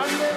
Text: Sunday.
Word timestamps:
Sunday. 0.00 0.29